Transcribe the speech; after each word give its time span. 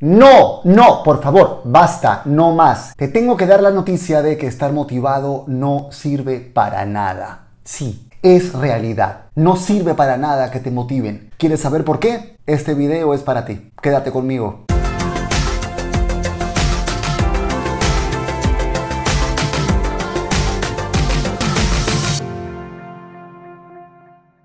No, 0.00 0.62
no, 0.64 1.02
por 1.02 1.22
favor, 1.22 1.60
basta, 1.64 2.22
no 2.24 2.52
más. 2.52 2.94
Te 2.96 3.08
tengo 3.08 3.36
que 3.36 3.44
dar 3.44 3.62
la 3.62 3.70
noticia 3.70 4.22
de 4.22 4.38
que 4.38 4.46
estar 4.46 4.72
motivado 4.72 5.44
no 5.46 5.88
sirve 5.90 6.40
para 6.40 6.86
nada. 6.86 7.48
Sí, 7.64 8.08
es 8.22 8.54
realidad. 8.54 9.24
No 9.34 9.56
sirve 9.56 9.92
para 9.92 10.16
nada 10.16 10.50
que 10.50 10.60
te 10.60 10.70
motiven. 10.70 11.28
¿Quieres 11.36 11.60
saber 11.60 11.84
por 11.84 11.98
qué? 11.98 12.38
Este 12.46 12.72
video 12.72 13.12
es 13.12 13.20
para 13.20 13.44
ti. 13.44 13.72
Quédate 13.82 14.10
conmigo. 14.10 14.64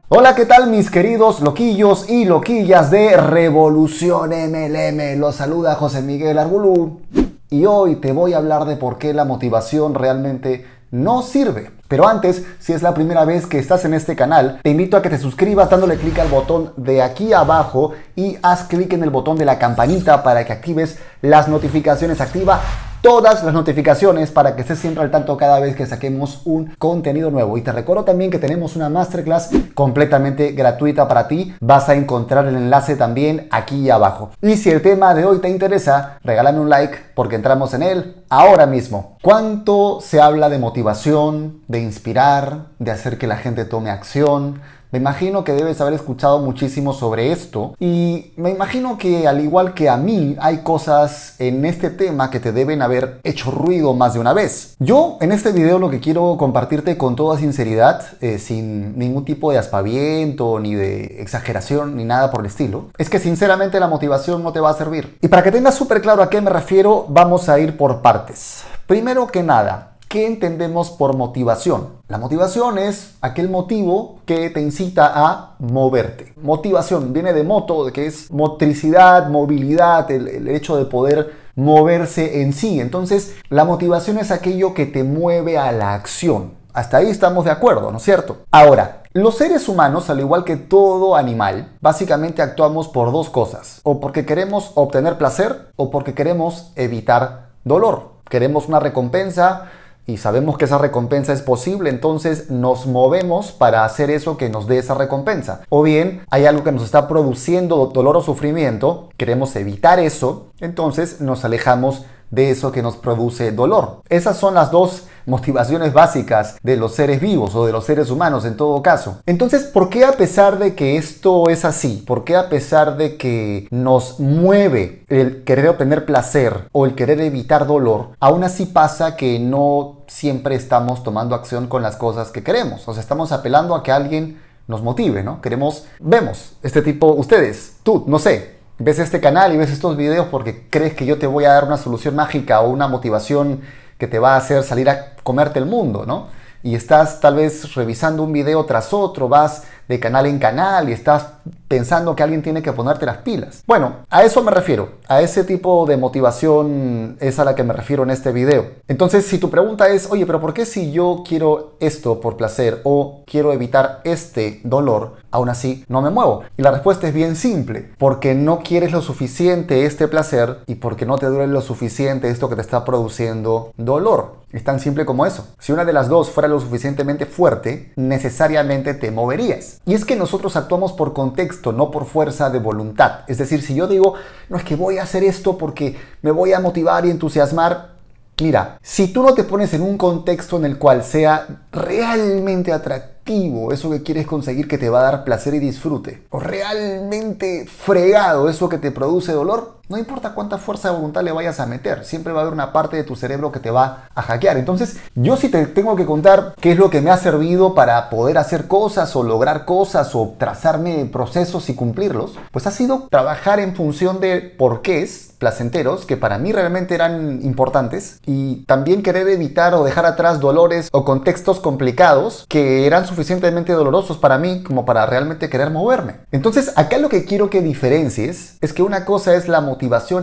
Hola, 0.08 0.36
¿qué 0.36 0.46
tal 0.46 0.70
mis 0.70 0.92
queridos 0.92 1.42
loquillos 1.42 2.08
y 2.08 2.26
loquillas 2.26 2.92
de 2.92 3.18
Revolución 3.18 4.30
MLM? 4.30 5.20
Los 5.20 5.38
saluda 5.38 5.74
José 5.74 6.04
Miguel 6.04 6.38
Arbulú 6.38 7.02
y 7.50 7.66
hoy 7.66 7.96
te 7.96 8.12
voy 8.12 8.34
a 8.34 8.38
hablar 8.38 8.66
de 8.66 8.76
por 8.76 9.00
qué 9.00 9.16
la 9.16 9.26
motivación 9.26 9.96
realmente 9.96 10.64
no 10.92 11.24
sirve. 11.24 11.72
Pero 11.88 12.08
antes, 12.08 12.44
si 12.60 12.74
es 12.74 12.84
la 12.84 12.94
primera 12.94 13.26
vez 13.26 13.48
que 13.48 13.58
estás 13.58 13.84
en 13.86 13.96
este 13.96 14.16
canal, 14.16 14.60
te 14.62 14.70
invito 14.70 14.96
a 14.96 15.02
que 15.02 15.10
te 15.10 15.18
suscribas 15.18 15.72
dándole 15.72 15.98
clic 15.98 16.20
al 16.20 16.28
botón 16.28 16.72
de 16.78 17.02
aquí 17.02 17.34
abajo 17.34 17.94
y 18.16 18.38
haz 18.44 18.66
clic 18.66 18.94
en 18.94 19.02
el 19.02 19.10
botón 19.10 19.40
de 19.40 19.46
la 19.46 19.58
campanita 19.58 20.22
para 20.22 20.46
que 20.46 20.54
actives 20.54 21.00
las 21.24 21.48
notificaciones. 21.48 22.22
Activa 22.22 22.62
todas 23.06 23.44
las 23.44 23.54
notificaciones 23.54 24.32
para 24.32 24.56
que 24.56 24.64
estés 24.64 24.80
siempre 24.80 25.04
al 25.04 25.12
tanto 25.12 25.38
cada 25.38 25.60
vez 25.60 25.76
que 25.76 25.86
saquemos 25.86 26.42
un 26.44 26.74
contenido 26.80 27.30
nuevo. 27.30 27.56
Y 27.56 27.62
te 27.62 27.72
recuerdo 27.72 28.04
también 28.04 28.32
que 28.32 28.40
tenemos 28.40 28.76
una 28.76 28.90
masterclass 28.90 29.52
completamente 29.76 30.54
gratuita 30.54 31.08
para 31.08 31.28
ti. 31.28 31.54
Vas 31.60 31.88
a 31.88 31.94
encontrar 31.94 32.48
el 32.48 32.56
enlace 32.56 32.96
también 32.96 33.48
aquí 33.52 33.92
abajo. 33.92 34.32
Y 34.42 34.58
si 34.58 34.72
el 34.72 34.82
tema 34.82 35.14
de 35.14 35.24
hoy 35.24 35.38
te 35.38 35.50
interesa, 35.50 36.18
regálame 36.24 36.60
un 36.60 36.72
like 36.72 36.98
porque 37.14 37.36
entramos 37.36 37.76
en 37.76 37.84
él 37.84 38.24
ahora 38.28 38.66
mismo. 38.66 39.20
¿Cuánto 39.22 40.00
se 40.02 40.20
habla 40.20 40.50
de 40.50 40.58
motivación, 40.58 41.62
de 41.68 41.82
inspirar, 41.82 42.70
de 42.80 42.90
hacer 42.90 43.20
que 43.20 43.28
la 43.28 43.38
gente 43.38 43.66
tome 43.66 43.92
acción? 43.92 44.62
Me 44.96 45.02
imagino 45.02 45.44
que 45.44 45.52
debes 45.52 45.82
haber 45.82 45.94
escuchado 45.94 46.40
muchísimo 46.40 46.94
sobre 46.94 47.34
esto 47.34 47.76
y 47.82 48.32
me 48.38 48.52
imagino 48.52 48.98
que 48.98 49.28
al 49.28 49.42
igual 49.42 49.74
que 49.74 49.90
a 49.90 49.98
mí 49.98 50.38
hay 50.40 50.60
cosas 50.60 51.36
en 51.38 51.66
este 51.66 51.90
tema 51.90 52.30
que 52.30 52.40
te 52.40 52.54
deben 52.54 52.82
haber 52.82 53.20
hecho 53.26 53.52
ruido 53.52 53.94
más 53.94 54.14
de 54.14 54.22
una 54.22 54.32
vez. 54.32 54.78
Yo 54.80 55.18
en 55.20 55.34
este 55.34 55.52
video 55.52 55.80
lo 55.80 55.90
que 55.90 56.00
quiero 56.00 56.38
compartirte 56.40 56.98
con 56.98 57.18
toda 57.18 57.38
sinceridad, 57.38 58.06
eh, 58.22 58.40
sin 58.40 58.98
ningún 58.98 59.26
tipo 59.26 59.52
de 59.52 59.58
aspaviento 59.58 60.62
ni 60.62 60.76
de 60.76 61.22
exageración 61.22 61.98
ni 61.98 62.06
nada 62.06 62.32
por 62.32 62.40
el 62.40 62.46
estilo, 62.46 62.86
es 62.98 63.10
que 63.10 63.20
sinceramente 63.20 63.82
la 63.82 63.90
motivación 63.90 64.44
no 64.44 64.54
te 64.54 64.62
va 64.62 64.70
a 64.70 64.76
servir. 64.76 65.18
Y 65.22 65.28
para 65.28 65.44
que 65.44 65.52
tengas 65.52 65.76
súper 65.76 66.02
claro 66.02 66.24
a 66.24 66.30
qué 66.30 66.40
me 66.40 66.52
refiero, 66.52 67.06
vamos 67.10 67.50
a 67.50 67.60
ir 67.60 67.76
por 67.76 68.02
partes. 68.02 68.64
Primero 68.88 69.28
que 69.28 69.44
nada, 69.44 69.95
¿Qué 70.16 70.28
entendemos 70.28 70.92
por 70.92 71.18
motivación? 71.18 71.90
La 72.08 72.18
motivación 72.18 72.78
es 72.78 73.16
aquel 73.20 73.50
motivo 73.50 74.20
que 74.26 74.50
te 74.50 74.62
incita 74.62 75.12
a 75.14 75.56
moverte. 75.60 76.32
Motivación 76.42 77.12
viene 77.12 77.34
de 77.34 77.44
moto, 77.44 77.92
que 77.92 78.06
es 78.06 78.32
motricidad, 78.32 79.28
movilidad, 79.28 80.10
el, 80.10 80.30
el, 80.30 80.48
hecho 80.48 80.78
de 80.78 80.86
poder 80.86 81.34
moverse 81.56 82.44
en 82.44 82.54
sí. 82.54 82.80
Entonces, 82.80 83.36
la 83.50 83.66
motivación 83.66 84.18
es 84.18 84.32
aquello 84.32 84.74
que 84.74 84.86
te 84.86 85.04
mueve 85.04 85.58
a 85.58 85.74
la 85.74 85.94
acción. 85.94 86.54
Hasta 86.72 86.96
ahí 86.96 87.10
estamos 87.10 87.44
de 87.44 87.52
acuerdo, 87.52 87.92
¿no 87.92 87.98
es 87.98 88.04
cierto? 88.04 88.38
Ahora, 88.52 89.04
los 89.12 89.36
seres 89.36 89.68
humanos, 89.68 90.10
al 90.10 90.22
igual 90.22 90.46
que 90.46 90.56
todo 90.56 91.18
animal, 91.18 91.74
básicamente 91.82 92.42
actuamos 92.42 92.88
por 92.88 93.12
dos 93.12 93.30
cosas. 93.30 93.82
O 93.84 94.00
porque 94.00 94.26
queremos 94.26 94.72
obtener 94.76 95.18
placer 95.18 95.74
o 95.76 95.92
porque 95.92 96.14
queremos 96.14 96.72
evitar 96.78 97.50
dolor. 97.66 98.16
Queremos 98.30 98.70
una 98.70 98.80
recompensa 98.80 99.72
y 100.08 100.18
sabemos 100.18 100.58
que 100.58 100.66
esa 100.66 100.78
recompensa 100.78 101.34
es 101.34 101.42
posible, 101.42 101.90
entonces 101.90 102.50
nos 102.50 102.86
movemos 102.86 103.52
para 103.52 103.86
hacer 103.86 104.10
eso 104.10 104.38
que 104.38 104.50
nos 104.50 104.68
dé 104.68 104.78
esa 104.78 104.94
recompensa. 104.94 105.62
O 105.70 105.82
bien 105.82 106.22
hay 106.30 106.46
algo 106.46 106.64
que 106.64 106.72
nos 106.72 106.84
está 106.84 107.08
produciendo 107.08 107.88
dolor 107.88 108.18
o 108.18 108.22
sufrimiento, 108.22 109.10
queremos 109.18 109.56
evitar 109.56 110.00
eso, 110.00 110.48
entonces 110.60 111.22
nos 111.22 111.44
alejamos 111.46 112.06
de 112.32 112.52
eso 112.52 112.72
que 112.72 112.82
nos 112.82 112.98
produce 112.98 113.52
dolor. 113.52 114.02
Esas 114.10 114.38
son 114.38 114.56
las 114.56 114.72
dos 114.72 115.08
motivaciones 115.26 115.94
básicas 115.94 116.58
de 116.62 116.78
los 116.78 116.94
seres 116.94 117.20
vivos 117.20 117.56
o 117.56 117.66
de 117.66 117.72
los 117.72 117.86
seres 117.86 118.10
humanos 118.10 118.46
en 118.46 118.58
todo 118.58 118.82
caso. 118.82 119.20
Entonces, 119.26 119.64
¿por 119.64 119.90
qué 119.90 120.06
a 120.06 120.14
pesar 120.14 120.60
de 120.60 120.76
que 120.76 120.98
esto 120.98 121.50
es 121.50 121.66
así? 121.66 122.04
¿Por 122.06 122.24
qué 122.24 122.36
a 122.36 122.50
pesar 122.50 122.98
de 122.98 123.18
que 123.18 123.68
nos 123.72 124.20
mueve 124.20 125.04
el 125.10 125.44
querer 125.44 125.70
obtener 125.70 126.06
placer 126.06 126.68
o 126.72 126.86
el 126.86 126.96
querer 126.96 127.22
evitar 127.22 127.66
dolor, 127.68 128.10
aún 128.20 128.44
así 128.44 128.66
pasa 128.66 129.16
que 129.16 129.40
no 129.40 130.04
siempre 130.08 130.56
estamos 130.56 131.04
tomando 131.04 131.36
acción 131.36 131.68
con 131.68 131.82
las 131.82 131.96
cosas 131.96 132.32
que 132.32 132.44
queremos? 132.44 132.88
O 132.88 132.94
sea, 132.94 133.02
estamos 133.02 133.32
apelando 133.32 133.76
a 133.76 133.84
que 133.84 133.92
alguien 133.92 134.40
nos 134.68 134.82
motive, 134.82 135.24
¿no? 135.24 135.42
Queremos, 135.42 135.86
vemos 136.00 136.54
este 136.64 136.82
tipo, 136.82 137.08
ustedes, 137.14 137.78
tú, 137.84 138.04
no 138.08 138.18
sé, 138.18 138.55
ves 138.78 139.00
este 139.00 139.20
canal 139.20 139.54
y 139.54 139.58
ves 139.58 139.72
estos 139.72 139.96
videos 139.96 140.28
porque 140.30 140.68
crees 140.70 140.94
que 140.94 141.06
yo 141.06 141.18
te 141.18 141.28
voy 141.28 141.46
a 141.46 141.54
dar 141.54 141.66
una 141.66 141.78
solución 141.78 142.16
mágica 142.16 142.62
o 142.62 142.70
una 142.70 142.88
motivación 142.88 143.62
que 143.98 144.08
te 144.08 144.20
va 144.20 144.34
a 144.34 144.38
hacer 144.38 144.64
salir 144.64 144.90
a 144.90 145.16
comerte 145.24 145.60
el 145.60 145.66
mundo, 145.66 146.06
¿no? 146.06 146.28
Y 146.66 146.74
estás 146.74 147.20
tal 147.20 147.36
vez 147.36 147.76
revisando 147.76 148.24
un 148.24 148.34
video 148.34 148.66
tras 148.66 148.92
otro, 148.92 149.30
vas 149.30 149.66
de 149.88 150.00
canal 150.00 150.26
en 150.26 150.40
canal 150.40 150.90
y 150.90 150.94
estás 150.94 151.28
pensando 151.68 152.16
que 152.16 152.24
alguien 152.24 152.42
tiene 152.42 152.64
que 152.64 152.74
ponerte 152.74 153.06
las 153.06 153.18
pilas. 153.18 153.64
Bueno, 153.68 153.98
a 154.10 154.24
eso 154.24 154.42
me 154.42 154.50
refiero, 154.50 154.94
a 155.08 155.22
ese 155.22 155.44
tipo 155.44 155.86
de 155.86 155.98
motivación 155.98 157.18
es 157.20 157.38
a 157.38 157.46
la 157.46 157.54
que 157.54 157.64
me 157.64 157.74
refiero 157.74 158.02
en 158.02 158.10
este 158.10 158.32
video. 158.32 158.66
Entonces, 158.88 159.28
si 159.28 159.38
tu 159.38 159.52
pregunta 159.52 159.90
es, 159.90 160.10
oye, 160.10 160.26
pero 160.26 160.42
¿por 160.42 160.56
qué 160.56 160.66
si 160.66 160.92
yo 160.92 161.24
quiero 161.28 161.74
esto 161.80 162.20
por 162.20 162.36
placer 162.36 162.82
o 162.84 163.22
quiero 163.28 163.54
evitar 163.54 164.02
este 164.04 164.62
dolor, 164.64 165.18
aún 165.30 165.50
así 165.50 165.86
no 165.88 166.02
me 166.02 166.10
muevo? 166.10 166.46
Y 166.58 166.64
la 166.64 166.72
respuesta 166.72 167.08
es 167.08 167.14
bien 167.14 167.36
simple, 167.36 167.92
porque 168.00 168.34
no 168.34 168.60
quieres 168.60 168.92
lo 168.92 169.04
suficiente 169.04 169.86
este 169.86 170.08
placer 170.08 170.62
y 170.66 170.76
porque 170.76 171.06
no 171.06 171.20
te 171.20 171.28
duele 171.28 171.54
lo 171.54 171.62
suficiente 171.62 172.30
esto 172.30 172.50
que 172.50 172.56
te 172.56 172.62
está 172.62 172.84
produciendo 172.86 173.72
dolor. 173.78 174.45
Es 174.56 174.64
tan 174.64 174.80
simple 174.80 175.06
como 175.06 175.26
eso. 175.26 175.50
Si 175.60 175.74
una 175.74 175.84
de 175.84 175.92
las 175.92 176.08
dos 176.08 176.30
fuera 176.30 176.48
lo 176.48 176.62
suficientemente 176.62 177.26
fuerte, 177.26 177.92
necesariamente 177.98 178.94
te 178.94 179.12
moverías. 179.12 179.82
Y 179.86 179.94
es 179.96 180.06
que 180.06 180.16
nosotros 180.16 180.56
actuamos 180.56 180.94
por 180.94 181.12
contexto, 181.12 181.74
no 181.74 181.92
por 181.92 182.06
fuerza 182.06 182.50
de 182.50 182.60
voluntad. 182.60 183.26
Es 183.28 183.38
decir, 183.38 183.62
si 183.62 183.76
yo 183.76 183.86
digo, 183.86 184.14
no 184.48 184.56
es 184.56 184.64
que 184.64 184.78
voy 184.78 184.98
a 184.98 185.04
hacer 185.04 185.26
esto 185.26 185.58
porque 185.58 185.98
me 186.22 186.32
voy 186.32 186.54
a 186.54 186.62
motivar 186.62 187.06
y 187.06 187.10
entusiasmar, 187.12 187.96
mira, 188.40 188.80
si 188.82 189.12
tú 189.12 189.24
no 189.24 189.34
te 189.34 189.44
pones 189.44 189.74
en 189.74 189.82
un 189.82 189.98
contexto 189.98 190.56
en 190.56 190.64
el 190.64 190.78
cual 190.78 191.04
sea 191.04 191.66
realmente 191.74 192.72
atractivo, 192.72 193.74
eso 193.74 193.92
que 193.92 194.04
quieres 194.04 194.26
conseguir 194.26 194.70
que 194.70 194.78
te 194.78 194.90
va 194.90 195.00
a 195.00 195.12
dar 195.12 195.24
placer 195.26 195.54
y 195.54 195.60
disfrute, 195.60 196.28
o 196.30 196.40
realmente 196.40 197.66
fregado, 197.68 198.48
eso 198.48 198.70
que 198.70 198.78
te 198.78 198.92
produce 198.92 199.34
dolor, 199.34 199.75
no 199.90 199.98
importa 199.98 200.34
cuánta 200.34 200.58
fuerza 200.58 200.90
de 200.90 200.96
voluntad 200.96 201.24
le 201.24 201.32
vayas 201.32 201.60
a 201.60 201.66
meter, 201.66 202.06
siempre 202.06 202.34
va 202.34 202.40
a 202.40 202.42
haber 202.44 202.54
una 202.54 202.74
parte 202.74 202.98
de 202.98 203.04
tu 203.04 203.16
cerebro 203.16 203.52
que 203.52 203.60
te 203.60 203.72
va 203.72 204.08
a 204.14 204.22
hackear. 204.22 204.58
Entonces, 204.58 204.98
yo 205.16 205.38
sí 205.38 205.50
te 205.50 205.66
tengo 205.68 205.96
que 205.96 206.06
contar 206.06 206.54
qué 206.60 206.72
es 206.72 206.78
lo 206.78 206.90
que 206.90 207.02
me 207.02 207.12
ha 207.12 207.18
servido 207.18 207.76
para 207.76 208.10
poder 208.10 208.38
hacer 208.38 208.68
cosas 208.68 209.16
o 209.16 209.24
lograr 209.24 209.66
cosas 209.66 210.16
o 210.16 210.36
trazarme 210.38 211.06
procesos 211.12 211.70
y 211.70 211.76
cumplirlos, 211.76 212.36
pues 212.52 212.68
ha 212.68 212.72
sido 212.72 213.08
trabajar 213.10 213.60
en 213.60 213.76
función 213.76 214.20
de 214.20 214.42
porqués 214.42 215.32
placenteros 215.38 216.06
que 216.06 216.18
para 216.18 216.38
mí 216.38 216.52
realmente 216.52 216.96
eran 216.96 217.42
importantes 217.44 218.20
y 218.26 218.64
también 218.66 219.04
querer 219.04 219.28
evitar 219.28 219.74
o 219.74 219.84
dejar 219.84 220.06
atrás 220.06 220.40
dolores 220.40 220.90
o 220.92 221.06
contextos 221.06 221.60
complicados 221.60 222.46
que 222.50 222.88
eran 222.88 223.06
suficientemente 223.06 223.74
dolorosos 223.74 224.18
para 224.18 224.38
mí 224.38 224.64
como 224.64 224.86
para 224.86 225.06
realmente 225.06 225.50
querer 225.50 225.72
moverme. 225.72 226.16
Entonces, 226.32 226.74
acá 226.76 226.98
lo 226.98 227.10
que 227.10 227.26
quiero 227.26 227.50
que 227.50 227.62
diferencies 227.62 228.58
es 228.62 228.74
que 228.74 228.82
una 228.82 229.06
cosa 229.06 229.36
es 229.36 229.48
la 229.48 229.62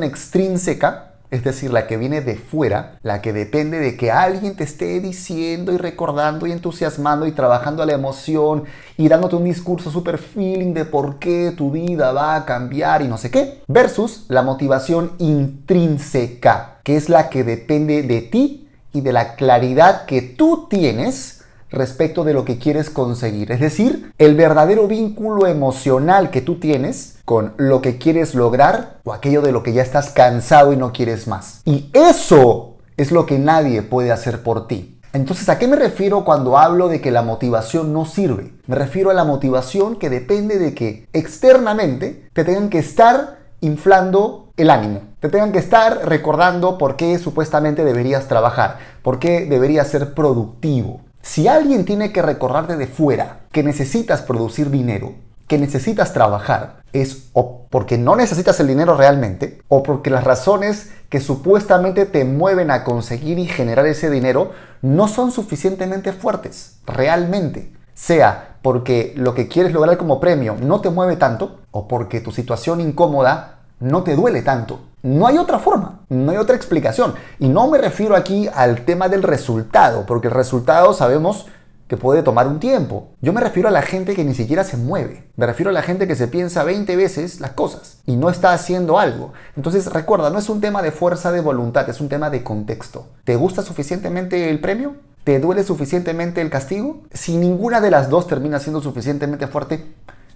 extrínseca, 0.03 1.13
es 1.31 1.43
decir, 1.45 1.73
la 1.73 1.87
que 1.87 1.97
viene 1.97 2.21
de 2.21 2.37
fuera, 2.37 2.99
la 3.03 3.23
que 3.23 3.33
depende 3.33 3.79
de 3.79 3.97
que 3.97 4.11
alguien 4.11 4.55
te 4.55 4.65
esté 4.65 5.01
diciendo 5.01 5.73
y 5.73 5.79
recordando 5.79 6.47
y 6.47 6.53
entusiasmando 6.53 7.27
y 7.27 7.33
trabajando 7.33 7.83
a 7.83 7.87
la 7.87 7.95
emoción 7.95 8.65
y 8.99 9.09
dándote 9.09 9.37
un 9.37 9.45
discurso 9.45 9.91
super 9.91 10.19
feeling 10.19 10.75
de 10.75 10.85
por 10.85 11.19
qué 11.19 11.55
tu 11.57 11.71
vida 11.71 12.13
va 12.13 12.37
a 12.37 12.45
cambiar 12.45 13.01
y 13.01 13.09
no 13.09 13.17
sé 13.17 13.31
qué, 13.31 13.63
versus 13.67 14.27
la 14.29 14.43
motivación 14.43 15.13
intrínseca, 15.19 16.81
que 16.85 16.97
es 16.97 17.09
la 17.09 17.31
que 17.31 17.45
depende 17.45 18.03
de 18.03 18.21
ti 18.21 18.69
y 18.93 19.01
de 19.01 19.13
la 19.13 19.35
claridad 19.35 20.05
que 20.05 20.21
tú 20.21 20.67
tienes 20.69 21.42
respecto 21.73 22.25
de 22.25 22.35
lo 22.35 22.45
que 22.45 22.59
quieres 22.59 22.91
conseguir. 22.91 23.51
Es 23.51 23.61
decir, 23.61 24.13
el 24.19 24.35
verdadero 24.35 24.87
vínculo 24.87 25.47
emocional 25.47 26.31
que 26.31 26.41
tú 26.41 26.61
tienes 26.61 27.19
con 27.25 27.55
lo 27.57 27.83
que 27.83 27.99
quieres 27.99 28.35
lograr 28.35 29.01
o 29.05 29.13
aquello 29.13 29.43
de 29.43 29.53
lo 29.53 29.63
que 29.63 29.73
ya 29.73 29.83
estás 29.83 30.11
cansado 30.11 30.73
y 30.73 30.77
no 30.77 30.93
quieres 30.93 31.27
más. 31.27 31.63
Y 31.65 31.91
eso 31.93 32.77
es 32.97 33.11
lo 33.11 33.27
que 33.27 33.39
nadie 33.39 33.83
puede 33.83 34.13
hacer 34.13 34.43
por 34.43 34.67
ti. 34.69 35.01
Entonces, 35.15 35.49
¿a 35.51 35.59
qué 35.59 35.69
me 35.69 35.77
refiero 35.77 36.25
cuando 36.25 36.57
hablo 36.57 36.89
de 36.89 37.03
que 37.03 37.11
la 37.11 37.21
motivación 37.21 37.93
no 37.93 38.07
sirve? 38.07 38.55
Me 38.67 38.77
refiero 38.77 39.11
a 39.11 39.15
la 39.15 39.25
motivación 39.25 39.97
que 39.97 40.09
depende 40.09 40.59
de 40.59 40.75
que 40.75 41.07
externamente 41.13 42.29
te 42.33 42.45
tengan 42.45 42.71
que 42.71 42.79
estar 42.79 43.39
inflando 43.61 44.51
el 44.57 44.71
ánimo. 44.71 45.01
te 45.21 45.29
tengan 45.29 45.53
que 45.53 45.59
estar 45.59 46.09
recordando 46.09 46.79
por 46.79 46.97
qué 46.97 47.17
supuestamente 47.19 47.85
deberías 47.85 48.27
trabajar, 48.27 48.79
por 49.03 49.19
qué 49.19 49.47
deberías 49.47 49.87
ser 49.87 50.15
productivo. 50.15 51.01
Si 51.23 51.47
alguien 51.47 51.85
tiene 51.85 52.13
que 52.13 52.21
recordarte 52.21 52.77
de 52.77 52.89
fuera 52.89 53.43
que 53.53 53.63
necesitas 53.63 54.23
producir 54.23 54.71
dinero, 54.71 55.15
que 55.47 55.57
necesitas 55.57 56.13
trabajar, 56.13 56.83
es 56.93 57.29
o 57.33 57.67
porque 57.71 57.97
no 57.97 58.17
necesitas 58.17 58.59
el 58.59 58.67
dinero 58.67 58.97
realmente, 58.97 59.63
o 59.69 59.85
porque 59.85 60.11
las 60.11 60.25
razones 60.25 60.91
que 61.09 61.21
supuestamente 61.21 62.07
te 62.07 62.25
mueven 62.25 62.73
a 62.73 62.83
conseguir 62.83 63.39
y 63.39 63.47
generar 63.47 63.87
ese 63.87 64.11
dinero 64.11 64.51
no 64.83 65.07
son 65.07 65.31
suficientemente 65.31 66.13
fuertes, 66.13 66.79
realmente. 66.87 67.73
Sea 67.95 68.57
porque 68.63 69.13
lo 69.17 69.35
que 69.35 69.47
quieres 69.47 69.73
lograr 69.73 69.99
como 69.99 70.21
premio 70.21 70.57
no 70.61 70.81
te 70.81 70.91
mueve 70.91 71.17
tanto, 71.17 71.61
o 71.71 71.87
porque 71.87 72.21
tu 72.21 72.33
situación 72.33 72.81
incómoda 72.81 73.61
no 73.79 74.03
te 74.03 74.17
duele 74.17 74.43
tanto. 74.43 74.81
No 75.03 75.27
hay 75.27 75.39
otra 75.39 75.59
forma, 75.59 75.92
no 76.13 76.33
hay 76.33 76.39
otra 76.39 76.57
explicación. 76.57 77.15
Y 77.39 77.49
no 77.49 77.69
me 77.69 77.79
refiero 77.79 78.17
aquí 78.17 78.49
al 78.55 78.85
tema 78.85 79.09
del 79.09 79.23
resultado, 79.23 80.07
porque 80.07 80.29
el 80.29 80.35
resultado 80.35 80.93
sabemos 80.95 81.47
que 81.93 81.97
puede 81.99 82.23
tomar 82.23 82.49
un 82.49 82.59
tiempo. 82.59 83.11
Yo 83.21 83.35
me 83.35 83.41
refiero 83.43 83.69
a 83.69 83.73
la 83.73 83.83
gente 83.83 84.15
que 84.15 84.25
ni 84.25 84.33
siquiera 84.33 84.65
se 84.65 84.79
mueve. 84.79 85.29
Me 85.37 85.45
refiero 85.45 85.69
a 85.69 85.75
la 85.75 85.83
gente 85.83 86.07
que 86.07 86.15
se 86.15 86.27
piensa 86.27 86.65
20 86.65 86.97
veces 86.97 87.39
las 87.41 87.51
cosas 87.51 87.99
y 88.07 88.17
no 88.17 88.31
está 88.31 88.55
haciendo 88.55 88.99
algo. 88.99 89.35
Entonces 89.57 89.93
recuerda, 89.93 90.31
no 90.31 90.39
es 90.39 90.49
un 90.49 90.63
tema 90.63 90.81
de 90.81 90.91
fuerza 90.91 91.33
de 91.33 91.43
voluntad, 91.43 91.87
es 91.91 92.01
un 92.01 92.09
tema 92.09 92.31
de 92.31 92.43
contexto. 92.43 93.09
¿Te 93.25 93.37
gusta 93.37 93.61
suficientemente 93.61 94.49
el 94.49 94.61
premio? 94.61 94.95
¿Te 95.25 95.39
duele 95.39 95.65
suficientemente 95.65 96.41
el 96.41 96.49
castigo? 96.49 97.03
Si 97.13 97.37
ninguna 97.37 97.83
de 97.83 97.91
las 97.91 98.09
dos 98.09 98.27
termina 98.27 98.59
siendo 98.59 98.81
suficientemente 98.81 99.47
fuerte, 99.47 99.85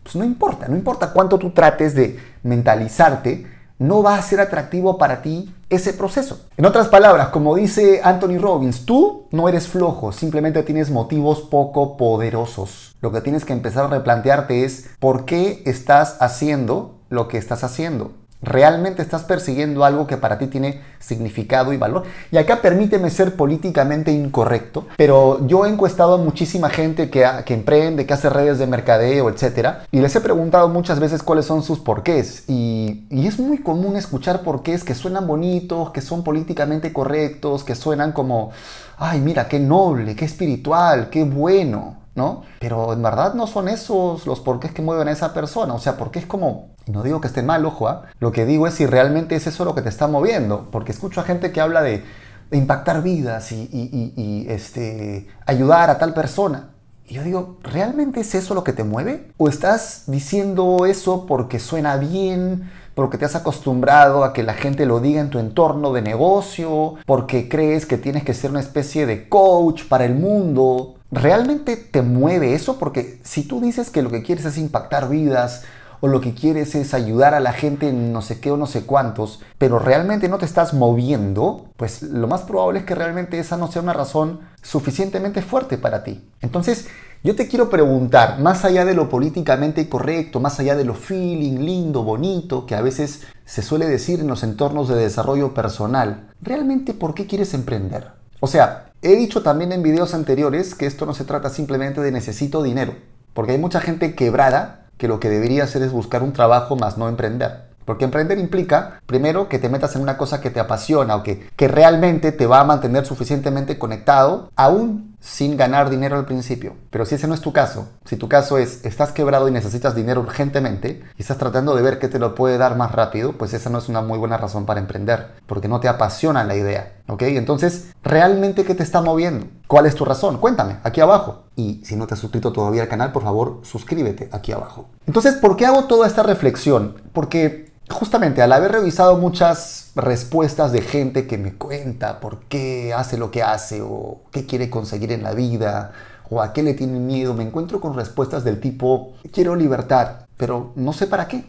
pues 0.02 0.14
no 0.14 0.24
importa, 0.24 0.68
no 0.68 0.76
importa 0.76 1.12
cuánto 1.12 1.38
tú 1.38 1.52
trates 1.52 1.94
de 1.94 2.20
mentalizarte, 2.42 3.46
no 3.78 4.02
va 4.02 4.16
a 4.16 4.22
ser 4.22 4.40
atractivo 4.40 4.98
para 4.98 5.22
ti 5.22 5.52
ese 5.68 5.92
proceso. 5.92 6.40
En 6.56 6.64
otras 6.64 6.88
palabras, 6.88 7.28
como 7.28 7.56
dice 7.56 8.00
Anthony 8.02 8.38
Robbins, 8.38 8.86
tú 8.86 9.26
no 9.30 9.48
eres 9.48 9.68
flojo, 9.68 10.12
simplemente 10.12 10.62
tienes 10.62 10.90
motivos 10.90 11.40
poco 11.42 11.96
poderosos. 11.96 12.94
Lo 13.00 13.12
que 13.12 13.20
tienes 13.20 13.44
que 13.44 13.52
empezar 13.52 13.84
a 13.84 13.88
replantearte 13.88 14.64
es 14.64 14.88
por 14.98 15.24
qué 15.24 15.62
estás 15.66 16.16
haciendo 16.20 16.94
lo 17.08 17.28
que 17.28 17.38
estás 17.38 17.64
haciendo. 17.64 18.12
¿Realmente 18.42 19.00
estás 19.00 19.24
persiguiendo 19.24 19.84
algo 19.84 20.06
que 20.06 20.18
para 20.18 20.38
ti 20.38 20.46
tiene 20.46 20.82
significado 20.98 21.72
y 21.72 21.78
valor? 21.78 22.04
Y 22.30 22.36
acá 22.36 22.60
permíteme 22.60 23.08
ser 23.08 23.34
políticamente 23.34 24.12
incorrecto, 24.12 24.86
pero 24.96 25.46
yo 25.46 25.64
he 25.64 25.70
encuestado 25.70 26.14
a 26.14 26.18
muchísima 26.18 26.68
gente 26.68 27.08
que, 27.08 27.26
que 27.46 27.54
emprende, 27.54 28.04
que 28.04 28.12
hace 28.12 28.28
redes 28.28 28.58
de 28.58 28.66
mercadeo, 28.66 29.30
etc. 29.30 29.78
Y 29.90 30.00
les 30.00 30.14
he 30.14 30.20
preguntado 30.20 30.68
muchas 30.68 31.00
veces 31.00 31.22
cuáles 31.22 31.46
son 31.46 31.62
sus 31.62 31.78
porqués. 31.80 32.44
Y, 32.46 33.06
y 33.10 33.26
es 33.26 33.38
muy 33.38 33.58
común 33.58 33.96
escuchar 33.96 34.42
porqués 34.42 34.84
que 34.84 34.94
suenan 34.94 35.26
bonitos, 35.26 35.90
que 35.90 36.02
son 36.02 36.22
políticamente 36.22 36.92
correctos, 36.92 37.64
que 37.64 37.74
suenan 37.74 38.12
como, 38.12 38.50
ay, 38.98 39.20
mira, 39.20 39.48
qué 39.48 39.58
noble, 39.58 40.14
qué 40.14 40.26
espiritual, 40.26 41.08
qué 41.08 41.24
bueno. 41.24 41.96
¿no? 42.14 42.44
Pero 42.60 42.94
en 42.94 43.02
verdad 43.02 43.34
no 43.34 43.46
son 43.46 43.68
esos 43.68 44.26
los 44.26 44.40
porqués 44.40 44.72
que 44.72 44.80
mueven 44.82 45.08
a 45.08 45.12
esa 45.12 45.34
persona. 45.34 45.74
O 45.74 45.78
sea, 45.78 45.96
porque 45.98 46.18
es 46.18 46.26
como 46.26 46.75
no 46.86 47.02
digo 47.02 47.20
que 47.20 47.28
esté 47.28 47.42
mal, 47.42 47.64
ojo, 47.66 47.88
¿ah? 47.88 48.04
lo 48.20 48.32
que 48.32 48.46
digo 48.46 48.66
es 48.66 48.74
si 48.74 48.86
realmente 48.86 49.34
es 49.34 49.46
eso 49.46 49.64
lo 49.64 49.74
que 49.74 49.82
te 49.82 49.88
está 49.88 50.06
moviendo, 50.06 50.68
porque 50.70 50.92
escucho 50.92 51.20
a 51.20 51.24
gente 51.24 51.52
que 51.52 51.60
habla 51.60 51.82
de, 51.82 52.04
impactar 52.52 53.02
vidas 53.02 53.50
y, 53.50 54.46
este, 54.48 55.26
ayudar 55.46 55.90
a 55.90 55.98
tal 55.98 56.14
persona. 56.14 56.70
Y 57.08 57.14
yo 57.14 57.22
digo, 57.22 57.58
¿realmente 57.62 58.20
es 58.20 58.34
eso 58.34 58.54
lo 58.54 58.64
que 58.64 58.72
te 58.72 58.84
mueve? 58.84 59.32
¿O 59.36 59.48
estás 59.48 60.04
diciendo 60.06 60.86
eso 60.86 61.26
porque 61.26 61.58
suena 61.58 61.96
bien, 61.96 62.70
porque 62.94 63.18
te 63.18 63.24
has 63.24 63.36
acostumbrado 63.36 64.24
a 64.24 64.32
que 64.32 64.42
la 64.42 64.54
gente 64.54 64.86
lo 64.86 65.00
diga 65.00 65.20
en 65.20 65.30
tu 65.30 65.38
entorno 65.38 65.92
de 65.92 66.02
negocio, 66.02 66.94
porque 67.04 67.48
crees 67.48 67.86
que 67.86 67.98
tienes 67.98 68.24
que 68.24 68.34
ser 68.34 68.50
una 68.50 68.60
especie 68.60 69.06
de 69.06 69.28
coach 69.28 69.84
para 69.88 70.04
el 70.04 70.14
mundo? 70.14 70.94
¿Realmente 71.12 71.76
te 71.76 72.02
mueve 72.02 72.54
eso? 72.54 72.78
Porque 72.78 73.20
si 73.22 73.42
tú 73.42 73.60
dices 73.60 73.90
que 73.90 74.02
lo 74.02 74.10
que 74.10 74.22
quieres 74.22 74.44
es 74.44 74.58
impactar 74.58 75.08
vidas, 75.08 75.62
o 76.00 76.08
lo 76.08 76.20
que 76.20 76.34
quieres 76.34 76.74
es 76.74 76.94
ayudar 76.94 77.34
a 77.34 77.40
la 77.40 77.52
gente 77.52 77.88
en 77.88 78.12
no 78.12 78.22
sé 78.22 78.40
qué 78.40 78.50
o 78.50 78.56
no 78.56 78.66
sé 78.66 78.84
cuántos, 78.84 79.40
pero 79.58 79.78
realmente 79.78 80.28
no 80.28 80.38
te 80.38 80.44
estás 80.44 80.74
moviendo, 80.74 81.66
pues 81.76 82.02
lo 82.02 82.26
más 82.26 82.42
probable 82.42 82.80
es 82.80 82.84
que 82.84 82.94
realmente 82.94 83.38
esa 83.38 83.56
no 83.56 83.70
sea 83.70 83.82
una 83.82 83.92
razón 83.92 84.40
suficientemente 84.62 85.42
fuerte 85.42 85.78
para 85.78 86.04
ti. 86.04 86.28
Entonces, 86.40 86.88
yo 87.24 87.34
te 87.34 87.48
quiero 87.48 87.70
preguntar, 87.70 88.38
más 88.40 88.64
allá 88.64 88.84
de 88.84 88.94
lo 88.94 89.08
políticamente 89.08 89.88
correcto, 89.88 90.38
más 90.38 90.60
allá 90.60 90.76
de 90.76 90.84
lo 90.84 90.94
feeling, 90.94 91.58
lindo, 91.58 92.04
bonito, 92.04 92.66
que 92.66 92.74
a 92.74 92.82
veces 92.82 93.22
se 93.44 93.62
suele 93.62 93.86
decir 93.86 94.20
en 94.20 94.28
los 94.28 94.42
entornos 94.42 94.88
de 94.88 94.94
desarrollo 94.94 95.52
personal, 95.54 96.28
¿realmente 96.40 96.94
por 96.94 97.14
qué 97.14 97.26
quieres 97.26 97.52
emprender? 97.54 98.12
O 98.38 98.46
sea, 98.46 98.92
he 99.02 99.16
dicho 99.16 99.42
también 99.42 99.72
en 99.72 99.82
videos 99.82 100.14
anteriores 100.14 100.74
que 100.74 100.86
esto 100.86 101.06
no 101.06 101.14
se 101.14 101.24
trata 101.24 101.50
simplemente 101.50 102.00
de 102.00 102.12
necesito 102.12 102.62
dinero, 102.62 102.94
porque 103.34 103.52
hay 103.52 103.58
mucha 103.58 103.80
gente 103.80 104.14
quebrada 104.14 104.85
que 104.98 105.08
lo 105.08 105.20
que 105.20 105.28
debería 105.28 105.64
hacer 105.64 105.82
es 105.82 105.92
buscar 105.92 106.22
un 106.22 106.32
trabajo 106.32 106.76
más 106.76 106.98
no 106.98 107.08
emprender. 107.08 107.66
Porque 107.84 108.04
emprender 108.04 108.38
implica, 108.38 109.00
primero, 109.06 109.48
que 109.48 109.60
te 109.60 109.68
metas 109.68 109.94
en 109.94 110.02
una 110.02 110.18
cosa 110.18 110.40
que 110.40 110.50
te 110.50 110.58
apasiona 110.58 111.14
o 111.14 111.22
que, 111.22 111.48
que 111.54 111.68
realmente 111.68 112.32
te 112.32 112.46
va 112.46 112.60
a 112.60 112.64
mantener 112.64 113.06
suficientemente 113.06 113.78
conectado, 113.78 114.50
aún 114.56 115.15
sin 115.26 115.56
ganar 115.56 115.90
dinero 115.90 116.16
al 116.16 116.24
principio. 116.24 116.74
Pero 116.90 117.04
si 117.04 117.16
ese 117.16 117.26
no 117.26 117.34
es 117.34 117.40
tu 117.40 117.52
caso, 117.52 117.88
si 118.04 118.16
tu 118.16 118.28
caso 118.28 118.58
es 118.58 118.84
estás 118.84 119.10
quebrado 119.10 119.48
y 119.48 119.50
necesitas 119.50 119.96
dinero 119.96 120.20
urgentemente 120.20 121.02
y 121.16 121.20
estás 121.20 121.36
tratando 121.36 121.74
de 121.74 121.82
ver 121.82 121.98
qué 121.98 122.06
te 122.06 122.20
lo 122.20 122.36
puede 122.36 122.58
dar 122.58 122.76
más 122.76 122.92
rápido, 122.92 123.32
pues 123.32 123.52
esa 123.52 123.68
no 123.68 123.78
es 123.78 123.88
una 123.88 124.02
muy 124.02 124.18
buena 124.18 124.36
razón 124.36 124.66
para 124.66 124.78
emprender, 124.78 125.32
porque 125.46 125.66
no 125.66 125.80
te 125.80 125.88
apasiona 125.88 126.44
la 126.44 126.54
idea. 126.54 126.92
¿Ok? 127.08 127.22
Entonces, 127.22 127.88
¿realmente 128.02 128.64
qué 128.64 128.74
te 128.74 128.82
está 128.84 129.00
moviendo? 129.00 129.46
¿Cuál 129.66 129.86
es 129.86 129.96
tu 129.96 130.04
razón? 130.04 130.38
Cuéntame, 130.38 130.78
aquí 130.84 131.00
abajo. 131.00 131.44
Y 131.56 131.82
si 131.84 131.96
no 131.96 132.06
te 132.06 132.14
has 132.14 132.20
suscrito 132.20 132.52
todavía 132.52 132.82
al 132.82 132.88
canal, 132.88 133.12
por 133.12 133.24
favor, 133.24 133.60
suscríbete 133.62 134.28
aquí 134.32 134.52
abajo. 134.52 134.90
Entonces, 135.06 135.34
¿por 135.34 135.56
qué 135.56 135.66
hago 135.66 135.84
toda 135.84 136.06
esta 136.06 136.22
reflexión? 136.22 137.02
Porque 137.12 137.72
justamente 137.90 138.42
al 138.42 138.52
haber 138.52 138.72
revisado 138.72 139.16
muchas 139.16 139.92
respuestas 139.94 140.72
de 140.72 140.82
gente 140.82 141.26
que 141.26 141.38
me 141.38 141.54
cuenta 141.54 142.20
por 142.20 142.40
qué 142.44 142.92
hace 142.92 143.16
lo 143.16 143.30
que 143.30 143.42
hace 143.42 143.80
o 143.82 144.22
qué 144.32 144.46
quiere 144.46 144.70
conseguir 144.70 145.12
en 145.12 145.22
la 145.22 145.32
vida 145.32 145.92
o 146.28 146.42
a 146.42 146.52
qué 146.52 146.62
le 146.62 146.74
tiene 146.74 146.98
miedo, 146.98 147.34
me 147.34 147.44
encuentro 147.44 147.80
con 147.80 147.94
respuestas 147.94 148.42
del 148.42 148.60
tipo, 148.60 149.14
quiero 149.32 149.54
libertad, 149.54 150.26
pero 150.36 150.72
no 150.74 150.92
sé 150.92 151.06
para 151.06 151.28
qué. 151.28 151.44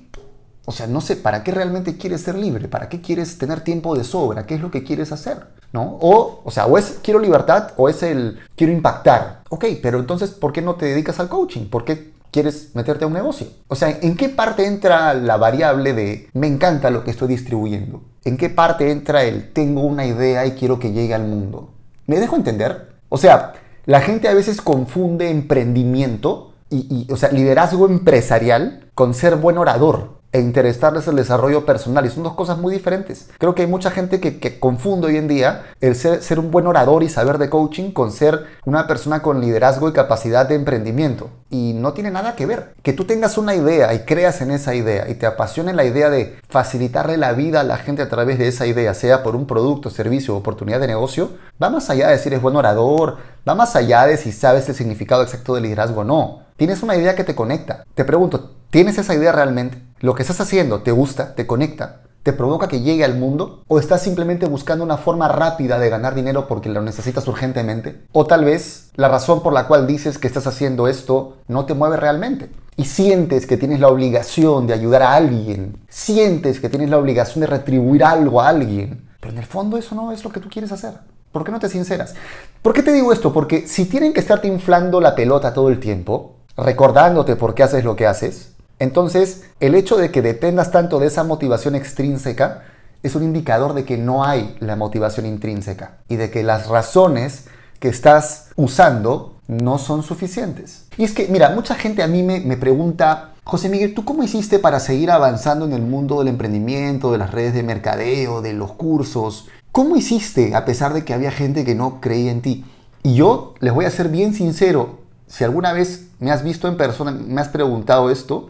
O 0.66 0.72
sea, 0.74 0.86
no 0.86 1.00
sé 1.00 1.16
para 1.16 1.44
qué 1.44 1.51
realmente 1.51 1.98
quieres 1.98 2.22
ser 2.22 2.36
libre, 2.36 2.68
para 2.68 2.89
qué 2.89 3.00
quieres 3.00 3.38
tener 3.38 3.62
tiempo 3.62 3.95
de 3.95 4.04
sobra, 4.04 4.45
qué 4.45 4.56
es 4.56 4.62
lo 4.62 4.69
que 4.69 4.84
quieres 4.84 5.13
hacer, 5.13 5.48
¿no? 5.72 5.98
O, 6.01 6.41
o 6.44 6.51
sea, 6.51 6.65
o 6.65 6.77
es 6.77 7.00
quiero 7.01 7.20
libertad 7.20 7.72
o 7.77 7.88
es 7.88 8.03
el 8.03 8.39
quiero 8.56 8.74
impactar. 8.74 9.44
Ok, 9.50 9.65
pero 9.82 9.98
entonces, 9.98 10.32
¿por 10.32 10.51
qué 10.51 10.62
no 10.62 10.75
te 10.75 10.86
dedicas 10.86 11.22
al 11.22 11.29
coaching? 11.29 11.70
¿Por 11.70 11.86
qué 11.86 12.16
quieres 12.31 12.75
meterte 12.75 13.03
a 13.03 13.07
un 13.07 13.13
negocio. 13.13 13.48
O 13.67 13.75
sea, 13.75 13.98
¿en 14.01 14.15
qué 14.15 14.29
parte 14.29 14.65
entra 14.65 15.13
la 15.13 15.38
variable 15.38 15.93
de 15.93 16.29
me 16.34 16.48
encanta 16.48 16.89
lo 16.89 17.03
que 17.03 17.12
estoy 17.12 17.27
distribuyendo? 17.29 18.01
¿En 18.24 18.38
qué 18.38 18.50
parte 18.50 18.91
entra 18.91 19.24
el 19.24 19.51
tengo 19.53 19.81
una 19.81 20.05
idea 20.05 20.46
y 20.46 20.51
quiero 20.51 20.79
que 20.79 20.91
llegue 20.91 21.13
al 21.13 21.24
mundo? 21.24 21.69
¿Me 22.05 22.19
dejo 22.19 22.36
entender? 22.36 22.93
O 23.10 23.17
sea, 23.17 23.53
la 23.86 24.01
gente 24.01 24.27
a 24.27 24.34
veces 24.34 24.62
confunde 24.62 25.29
emprendimiento 25.29 26.53
y, 26.69 27.07
o 27.10 27.15
sea, 27.15 27.31
liderazgo 27.31 27.86
empresarial 27.86 28.89
con 28.93 29.13
ser 29.13 29.38
buen 29.38 29.57
orador 29.57 30.16
e 30.38 30.41
interesarles 30.41 31.08
el 31.08 31.15
desarrollo 31.15 31.65
personal. 31.65 32.06
Y 32.06 32.10
son 32.10 32.24
dos 32.24 32.36
cosas 32.36 32.58
muy 32.60 32.74
diferentes. 32.74 33.29
Creo 33.39 33.56
que 33.56 33.63
hay 33.63 33.67
mucha 33.67 33.89
gente 33.89 34.20
que, 34.20 34.60
confunde 34.60 35.08
hoy 35.08 35.17
en 35.17 35.27
día 35.27 35.63
el 35.82 35.96
ser, 35.96 36.22
ser, 36.22 36.39
un 36.39 36.51
buen 36.51 36.67
orador 36.67 37.03
y 37.03 37.10
saber 37.10 37.38
de 37.39 37.50
coaching 37.50 37.91
con 37.91 38.12
ser 38.12 38.46
una 38.65 38.88
persona 38.88 39.22
con 39.22 39.41
liderazgo 39.41 39.89
y 39.89 39.94
capacidad 39.94 40.48
de 40.48 40.56
emprendimiento. 40.56 41.29
Y 41.50 41.74
no 41.74 41.94
tiene 41.94 42.12
nada 42.12 42.36
que 42.36 42.46
ver. 42.46 42.74
Que 42.84 42.94
tú 42.94 43.06
tengas 43.06 43.38
una 43.38 43.56
idea 43.56 43.94
y 43.94 44.00
creas 44.00 44.41
en 44.41 44.51
esa 44.51 44.75
idea 44.75 45.10
y 45.10 45.15
te 45.15 45.25
apasione 45.25 45.74
la 45.74 45.86
idea 45.86 46.10
de 46.10 46.38
facilitarle 46.50 47.17
la 47.17 47.34
vida 47.34 47.62
a 47.62 47.63
la 47.63 47.77
gente 47.77 48.03
a 48.03 48.10
través 48.10 48.38
de 48.38 48.48
esa 48.48 48.67
idea, 48.67 48.94
sea 48.94 49.24
por 49.24 49.36
un 49.36 49.48
producto, 49.48 49.89
servicio 49.89 50.36
o 50.36 50.38
oportunidad 50.38 50.79
de 50.79 50.88
negocio, 50.88 51.32
va 51.62 51.70
más 51.72 51.89
allá 51.89 52.10
de 52.10 52.20
si 52.20 52.29
eres 52.29 52.41
buen 52.41 52.56
orador, 52.56 53.17
va 53.48 53.56
más 53.56 53.75
allá 53.75 54.06
de 54.06 54.17
si 54.17 54.32
sabes 54.32 54.70
el 54.70 54.75
significado 54.75 55.24
exacto 55.24 55.56
de 55.56 55.62
liderazgo 55.62 56.01
o 56.01 56.03
no. 56.03 56.41
Tienes 56.58 56.84
una 56.84 56.96
idea 56.96 57.15
que 57.15 57.24
te 57.24 57.36
conecta. 57.36 57.86
Te 57.96 58.06
pregunto, 58.06 58.51
¿tienes 58.70 58.98
esa 58.98 59.15
idea 59.15 59.32
realmente? 59.32 59.87
¿Lo 60.00 60.13
que 60.13 60.22
estás 60.22 60.39
haciendo 60.42 60.82
te 60.82 60.92
gusta, 60.92 61.34
te 61.34 61.48
conecta, 61.48 62.01
te 62.22 62.32
provoca 62.32 62.68
que 62.68 62.82
llegue 62.82 63.04
al 63.04 63.18
mundo? 63.18 63.63
¿O 63.68 63.80
estás 63.80 64.04
simplemente 64.04 64.46
buscando 64.46 64.84
una 64.84 64.98
forma 64.98 65.27
rápida 65.27 65.80
de 65.80 65.89
ganar 65.89 66.13
dinero 66.13 66.48
porque 66.48 66.70
lo 66.70 66.84
necesitas 66.84 67.27
urgentemente? 67.27 68.04
¿O 68.12 68.27
tal 68.27 68.46
vez 68.46 68.92
la 68.96 69.08
razón 69.08 69.42
por 69.42 69.54
la 69.54 69.66
cual 69.66 69.88
dices 69.88 70.20
que 70.20 70.27
estás 70.27 70.46
haciendo 70.46 70.88
esto 70.88 71.38
no 71.48 71.66
te 71.66 71.74
mueve 71.74 71.98
realmente? 71.98 72.51
Y 72.75 72.86
sientes 72.86 73.48
que 73.48 73.58
tienes 73.58 73.80
la 73.80 73.88
obligación 73.88 74.68
de 74.68 74.75
ayudar 74.75 75.01
a 75.01 75.16
alguien, 75.16 75.77
sientes 75.89 76.60
que 76.60 76.70
tienes 76.70 76.92
la 76.92 77.00
obligación 77.00 77.42
de 77.42 77.48
retribuir 77.48 78.04
algo 78.04 78.39
a 78.39 78.50
alguien, 78.50 79.10
pero 79.20 79.34
en 79.34 79.39
el 79.39 79.46
fondo 79.46 79.77
eso 79.77 79.96
no 79.96 80.12
es 80.12 80.24
lo 80.24 80.30
que 80.30 80.39
tú 80.39 80.48
quieres 80.48 80.72
hacer. 80.72 80.94
¿Por 81.32 81.44
qué 81.44 81.51
no 81.51 81.60
te 81.60 81.70
sinceras? 81.70 82.13
¿Por 82.62 82.74
qué 82.74 82.84
te 82.84 82.94
digo 82.94 83.12
esto? 83.12 83.34
Porque 83.34 83.68
si 83.68 83.86
tienen 83.86 84.13
que 84.13 84.20
estarte 84.20 84.48
inflando 84.48 85.01
la 85.01 85.16
pelota 85.16 85.54
todo 85.54 85.70
el 85.70 85.80
tiempo, 85.80 86.36
recordándote 86.56 87.36
por 87.36 87.56
qué 87.56 87.63
haces 87.63 87.84
lo 87.84 87.96
que 87.96 88.06
haces, 88.06 88.56
entonces 88.79 89.43
el 89.60 89.75
hecho 89.75 89.98
de 89.98 90.12
que 90.12 90.22
dependas 90.22 90.72
tanto 90.72 91.00
de 91.00 91.07
esa 91.07 91.24
motivación 91.24 91.75
extrínseca 91.75 92.63
es 93.03 93.15
un 93.15 93.24
indicador 93.24 93.74
de 93.74 93.86
que 93.86 93.98
no 93.98 94.24
hay 94.24 94.55
la 94.60 94.75
motivación 94.75 95.25
intrínseca 95.25 95.98
y 96.07 96.15
de 96.15 96.29
que 96.29 96.43
las 96.43 96.67
razones 96.67 97.46
que 97.79 97.89
estás 97.89 98.50
usando 98.55 99.36
no 99.48 99.77
son 99.77 100.03
suficientes. 100.03 100.86
Y 100.98 101.03
es 101.03 101.13
que, 101.13 101.27
mira, 101.27 101.51
mucha 101.51 101.75
gente 101.75 102.03
a 102.03 102.07
mí 102.07 102.24
me, 102.24 102.39
me 102.39 102.57
pregunta, 102.57 103.34
José 103.43 103.69
Miguel, 103.69 103.93
¿tú 103.93 104.03
cómo 104.03 104.24
hiciste 104.24 104.60
para 104.60 104.79
seguir 104.79 105.12
avanzando 105.12 105.65
en 105.65 105.74
el 105.74 105.84
mundo 105.84 106.19
del 106.19 106.27
emprendimiento, 106.27 107.12
de 107.12 107.19
las 107.19 107.31
redes 107.31 107.53
de 107.53 107.63
mercadeo, 107.63 108.41
de 108.41 108.53
los 108.53 108.74
cursos? 108.74 109.48
¿Cómo 109.72 109.96
hiciste 109.96 110.55
a 110.55 110.65
pesar 110.65 110.93
de 110.93 111.05
que 111.05 111.13
había 111.13 111.31
gente 111.31 111.63
que 111.63 111.75
no 111.75 112.01
creía 112.01 112.31
en 112.31 112.41
ti? 112.41 112.65
Y 113.03 113.13
yo 113.13 113.53
les 113.60 113.74
voy 113.74 113.86
a 113.86 113.91
ser 113.91 114.10
bien 114.10 114.34
sincero, 114.34 115.00
si 115.27 115.43
alguna 115.43 115.74
vez 115.74 116.07
me 116.19 116.31
has 116.31 116.43
visto 116.43 116.67
en 116.67 116.77
persona, 116.77 117.12
me 117.12 117.41
has 117.41 117.50
preguntado 117.50 118.10
esto, 118.10 118.48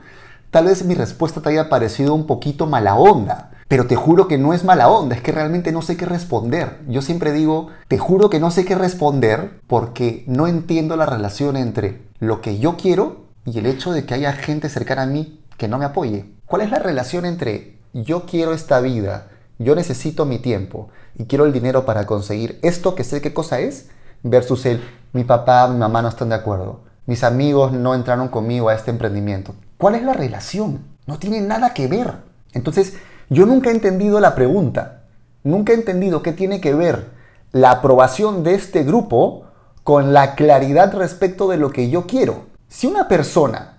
tal 0.51 0.65
vez 0.65 0.83
mi 0.85 0.95
respuesta 0.95 1.41
te 1.41 1.49
haya 1.49 1.69
parecido 1.69 2.13
un 2.13 2.27
poquito 2.27 2.67
mala 2.67 2.95
onda. 2.95 3.51
Pero 3.67 3.85
te 3.85 3.97
juro 3.97 4.29
que 4.29 4.37
no 4.37 4.53
es 4.53 4.63
mala 4.63 4.87
onda, 4.89 5.15
es 5.15 5.21
que 5.21 5.33
realmente 5.33 5.73
no 5.73 5.81
sé 5.81 5.97
qué 5.97 6.05
responder. 6.05 6.79
Yo 6.87 7.01
siempre 7.01 7.33
digo, 7.33 7.67
te 7.89 7.97
juro 7.97 8.29
que 8.29 8.39
no 8.39 8.49
sé 8.49 8.63
qué 8.63 8.75
responder 8.75 9.59
porque 9.67 10.23
no 10.25 10.47
entiendo 10.47 10.95
la 10.95 11.05
relación 11.05 11.57
entre 11.57 12.01
lo 12.19 12.39
que 12.39 12.59
yo 12.59 12.77
quiero 12.77 13.25
y 13.45 13.59
el 13.59 13.65
hecho 13.65 13.91
de 13.91 14.05
que 14.05 14.13
haya 14.13 14.31
gente 14.31 14.69
cercana 14.69 15.03
a 15.03 15.07
mí 15.07 15.43
que 15.57 15.67
no 15.67 15.77
me 15.77 15.85
apoye. 15.85 16.31
¿Cuál 16.45 16.61
es 16.61 16.71
la 16.71 16.79
relación 16.79 17.25
entre 17.25 17.77
yo 17.93 18.25
quiero 18.25 18.53
esta 18.53 18.79
vida, 18.79 19.29
yo 19.59 19.75
necesito 19.75 20.25
mi 20.25 20.39
tiempo 20.39 20.89
y 21.15 21.25
quiero 21.25 21.45
el 21.45 21.53
dinero 21.53 21.85
para 21.85 22.05
conseguir 22.05 22.59
esto 22.61 22.95
que 22.95 23.03
sé 23.03 23.21
qué 23.21 23.33
cosa 23.33 23.59
es 23.59 23.89
versus 24.23 24.65
el 24.65 24.81
mi 25.13 25.23
papá, 25.23 25.67
mi 25.67 25.77
mamá 25.77 26.01
no 26.01 26.09
están 26.09 26.29
de 26.29 26.35
acuerdo, 26.35 26.81
mis 27.05 27.23
amigos 27.23 27.71
no 27.73 27.95
entraron 27.95 28.27
conmigo 28.27 28.69
a 28.69 28.75
este 28.75 28.91
emprendimiento? 28.91 29.55
¿Cuál 29.77 29.95
es 29.95 30.03
la 30.03 30.13
relación? 30.13 30.85
No 31.05 31.19
tiene 31.19 31.41
nada 31.41 31.73
que 31.73 31.87
ver. 31.87 32.15
Entonces, 32.53 32.95
yo 33.29 33.45
nunca 33.45 33.69
he 33.69 33.73
entendido 33.73 34.19
la 34.19 34.35
pregunta. 34.35 35.03
Nunca 35.43 35.73
he 35.73 35.75
entendido 35.75 36.21
qué 36.23 36.33
tiene 36.33 36.61
que 36.61 36.73
ver 36.73 37.11
la 37.51 37.71
aprobación 37.71 38.43
de 38.43 38.55
este 38.55 38.83
grupo 38.83 39.45
con 39.83 40.13
la 40.13 40.35
claridad 40.35 40.93
respecto 40.93 41.47
de 41.47 41.57
lo 41.57 41.71
que 41.71 41.89
yo 41.89 42.07
quiero. 42.07 42.45
Si 42.67 42.87
una 42.87 43.07
persona 43.07 43.77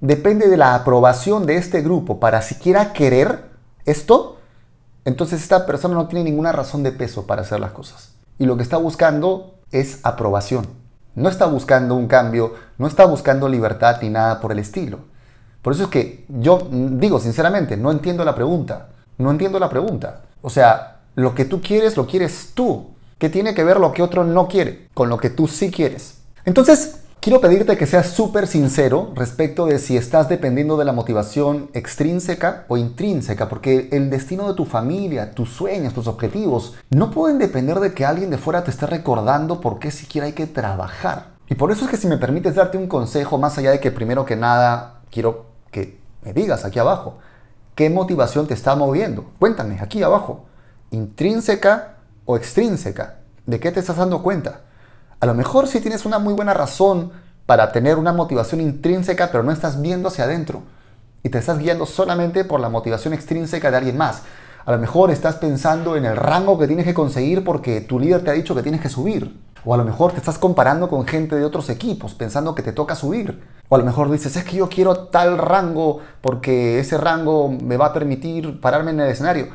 depende 0.00 0.48
de 0.48 0.56
la 0.56 0.74
aprobación 0.74 1.46
de 1.46 1.56
este 1.56 1.82
grupo 1.82 2.20
para 2.20 2.42
siquiera 2.42 2.92
querer 2.92 3.46
esto, 3.84 4.38
entonces 5.04 5.42
esta 5.42 5.66
persona 5.66 5.94
no 5.94 6.06
tiene 6.06 6.30
ninguna 6.30 6.52
razón 6.52 6.82
de 6.82 6.92
peso 6.92 7.26
para 7.26 7.42
hacer 7.42 7.58
las 7.58 7.72
cosas. 7.72 8.14
Y 8.38 8.46
lo 8.46 8.56
que 8.56 8.62
está 8.62 8.76
buscando 8.76 9.54
es 9.72 10.00
aprobación. 10.04 10.66
No 11.14 11.28
está 11.28 11.46
buscando 11.46 11.96
un 11.96 12.06
cambio, 12.06 12.54
no 12.76 12.86
está 12.86 13.06
buscando 13.06 13.48
libertad 13.48 13.96
ni 14.02 14.10
nada 14.10 14.40
por 14.40 14.52
el 14.52 14.60
estilo. 14.60 15.00
Por 15.68 15.74
eso 15.74 15.84
es 15.84 15.90
que 15.90 16.24
yo 16.30 16.66
digo 16.70 17.20
sinceramente, 17.20 17.76
no 17.76 17.92
entiendo 17.92 18.24
la 18.24 18.34
pregunta. 18.34 18.88
No 19.18 19.30
entiendo 19.30 19.58
la 19.58 19.68
pregunta. 19.68 20.22
O 20.40 20.48
sea, 20.48 21.00
lo 21.14 21.34
que 21.34 21.44
tú 21.44 21.60
quieres, 21.60 21.98
lo 21.98 22.06
quieres 22.06 22.52
tú. 22.54 22.86
¿Qué 23.18 23.28
tiene 23.28 23.52
que 23.52 23.64
ver 23.64 23.78
lo 23.78 23.92
que 23.92 24.02
otro 24.02 24.24
no 24.24 24.48
quiere 24.48 24.88
con 24.94 25.10
lo 25.10 25.18
que 25.18 25.28
tú 25.28 25.46
sí 25.46 25.70
quieres? 25.70 26.20
Entonces, 26.46 27.00
quiero 27.20 27.42
pedirte 27.42 27.76
que 27.76 27.84
seas 27.84 28.06
súper 28.06 28.46
sincero 28.46 29.12
respecto 29.14 29.66
de 29.66 29.78
si 29.78 29.98
estás 29.98 30.30
dependiendo 30.30 30.78
de 30.78 30.86
la 30.86 30.94
motivación 30.94 31.68
extrínseca 31.74 32.64
o 32.68 32.78
intrínseca, 32.78 33.50
porque 33.50 33.90
el 33.92 34.08
destino 34.08 34.48
de 34.48 34.54
tu 34.54 34.64
familia, 34.64 35.34
tus 35.34 35.50
sueños, 35.50 35.92
tus 35.92 36.06
objetivos, 36.06 36.76
no 36.88 37.10
pueden 37.10 37.38
depender 37.38 37.78
de 37.80 37.92
que 37.92 38.06
alguien 38.06 38.30
de 38.30 38.38
fuera 38.38 38.64
te 38.64 38.70
esté 38.70 38.86
recordando 38.86 39.60
por 39.60 39.78
qué 39.80 39.90
siquiera 39.90 40.28
hay 40.28 40.32
que 40.32 40.46
trabajar. 40.46 41.36
Y 41.46 41.56
por 41.56 41.70
eso 41.70 41.84
es 41.84 41.90
que 41.90 41.98
si 41.98 42.06
me 42.06 42.16
permites 42.16 42.54
darte 42.54 42.78
un 42.78 42.88
consejo, 42.88 43.36
más 43.36 43.58
allá 43.58 43.70
de 43.70 43.80
que 43.80 43.90
primero 43.90 44.24
que 44.24 44.34
nada 44.34 44.94
quiero 45.10 45.47
que 45.70 45.98
me 46.22 46.32
digas 46.32 46.64
aquí 46.64 46.78
abajo, 46.78 47.18
¿qué 47.74 47.90
motivación 47.90 48.46
te 48.46 48.54
está 48.54 48.74
moviendo? 48.76 49.30
Cuéntame 49.38 49.78
aquí 49.80 50.02
abajo, 50.02 50.46
intrínseca 50.90 51.96
o 52.24 52.36
extrínseca, 52.36 53.16
¿de 53.46 53.60
qué 53.60 53.72
te 53.72 53.80
estás 53.80 53.96
dando 53.96 54.22
cuenta? 54.22 54.62
A 55.20 55.26
lo 55.26 55.34
mejor 55.34 55.66
sí 55.66 55.80
tienes 55.80 56.04
una 56.04 56.18
muy 56.18 56.34
buena 56.34 56.54
razón 56.54 57.12
para 57.46 57.72
tener 57.72 57.96
una 57.96 58.12
motivación 58.12 58.60
intrínseca, 58.60 59.30
pero 59.32 59.42
no 59.42 59.52
estás 59.52 59.80
viendo 59.80 60.08
hacia 60.08 60.24
adentro 60.24 60.62
y 61.22 61.30
te 61.30 61.38
estás 61.38 61.58
guiando 61.58 61.86
solamente 61.86 62.44
por 62.44 62.60
la 62.60 62.68
motivación 62.68 63.14
extrínseca 63.14 63.70
de 63.70 63.78
alguien 63.78 63.96
más. 63.96 64.22
A 64.64 64.72
lo 64.72 64.78
mejor 64.78 65.10
estás 65.10 65.36
pensando 65.36 65.96
en 65.96 66.04
el 66.04 66.14
rango 66.14 66.58
que 66.58 66.66
tienes 66.66 66.84
que 66.84 66.94
conseguir 66.94 67.42
porque 67.42 67.80
tu 67.80 67.98
líder 67.98 68.22
te 68.22 68.30
ha 68.30 68.34
dicho 68.34 68.54
que 68.54 68.62
tienes 68.62 68.80
que 68.80 68.90
subir. 68.90 69.40
O 69.64 69.74
a 69.74 69.76
lo 69.76 69.84
mejor 69.84 70.12
te 70.12 70.18
estás 70.18 70.38
comparando 70.38 70.88
con 70.88 71.06
gente 71.06 71.36
de 71.36 71.44
otros 71.44 71.70
equipos 71.70 72.14
pensando 72.14 72.54
que 72.54 72.62
te 72.62 72.72
toca 72.72 72.94
subir. 72.94 73.42
O 73.68 73.74
a 73.74 73.78
lo 73.78 73.84
mejor 73.84 74.10
dices, 74.10 74.36
es 74.36 74.44
que 74.44 74.56
yo 74.56 74.68
quiero 74.68 75.08
tal 75.08 75.36
rango 75.38 76.00
porque 76.20 76.78
ese 76.78 76.96
rango 76.96 77.50
me 77.50 77.76
va 77.76 77.86
a 77.86 77.92
permitir 77.92 78.60
pararme 78.60 78.92
en 78.92 79.00
el 79.00 79.10
escenario. 79.10 79.48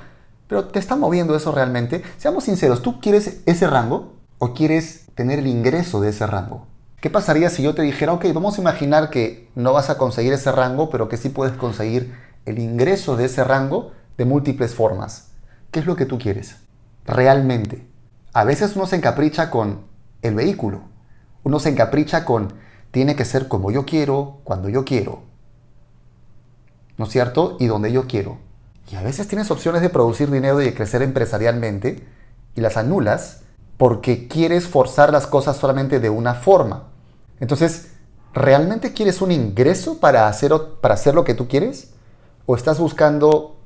Pero 0.48 0.66
¿te 0.66 0.80
está 0.80 0.96
moviendo 0.96 1.36
eso 1.36 1.52
realmente? 1.52 2.04
Seamos 2.18 2.44
sinceros, 2.44 2.82
¿tú 2.82 3.00
quieres 3.00 3.42
ese 3.46 3.66
rango 3.68 4.14
o 4.38 4.54
quieres 4.54 5.08
tener 5.16 5.40
el 5.40 5.48
ingreso 5.48 6.00
de 6.00 6.10
ese 6.10 6.28
rango? 6.28 6.68
¿Qué 7.02 7.10
pasaría 7.10 7.50
si 7.50 7.64
yo 7.64 7.76
te 7.76 7.82
dijera, 7.82 8.14
ok, 8.14 8.26
vamos 8.34 8.58
a 8.58 8.62
imaginar 8.62 9.10
que 9.10 9.50
no 9.56 9.74
vas 9.74 9.90
a 9.90 9.98
conseguir 9.98 10.32
ese 10.32 10.52
rango, 10.52 10.90
pero 10.90 11.10
que 11.10 11.18
sí 11.18 11.30
puedes 11.30 11.54
conseguir 11.58 12.16
el 12.46 12.60
ingreso 12.60 13.18
de 13.18 13.26
ese 13.26 13.44
rango 13.44 13.92
de 14.18 14.26
múltiples 14.26 14.76
formas? 14.76 15.32
¿Qué 15.72 15.80
es 15.80 15.86
lo 15.86 15.96
que 15.96 16.06
tú 16.06 16.18
quieres? 16.20 16.58
Realmente. 17.06 17.86
A 18.32 18.44
veces 18.46 18.76
uno 18.76 18.86
se 18.86 18.96
encapricha 18.96 19.50
con 19.50 19.82
el 20.22 20.36
vehículo. 20.36 20.84
Uno 21.44 21.60
se 21.60 21.70
encapricha 21.70 22.24
con, 22.24 22.54
tiene 22.94 23.16
que 23.16 23.26
ser 23.26 23.48
como 23.48 23.72
yo 23.72 23.88
quiero, 23.88 24.38
cuando 24.44 24.70
yo 24.70 24.86
quiero. 24.86 25.24
¿No 26.96 27.06
es 27.06 27.12
cierto? 27.12 27.58
Y 27.60 27.66
donde 27.66 27.92
yo 27.92 28.06
quiero. 28.06 28.38
Y 28.92 28.96
a 28.96 29.02
veces 29.02 29.28
tienes 29.28 29.50
opciones 29.50 29.82
de 29.82 29.90
producir 29.90 30.30
dinero 30.30 30.62
y 30.62 30.66
de 30.66 30.76
crecer 30.76 31.02
empresarialmente 31.02 32.08
y 32.54 32.62
las 32.62 32.78
anulas 32.78 33.42
porque 33.78 34.28
quieres 34.28 34.68
forzar 34.68 35.12
las 35.12 35.26
cosas 35.26 35.58
solamente 35.58 36.00
de 36.00 36.12
una 36.12 36.36
forma. 36.36 36.90
Entonces, 37.40 37.94
¿realmente 38.32 38.94
quieres 38.94 39.24
un 39.24 39.32
ingreso 39.32 40.00
para 40.00 40.28
hacer, 40.28 40.54
para 40.80 40.94
hacer 40.94 41.16
lo 41.16 41.24
que 41.24 41.34
tú 41.34 41.48
quieres? 41.48 41.96
¿O 42.46 42.56
estás 42.56 42.78
buscando, 42.78 43.58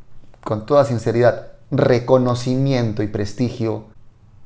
con 0.42 0.66
toda 0.66 0.86
sinceridad, 0.86 1.52
reconocimiento 1.70 3.04
y 3.04 3.08
prestigio 3.08 3.88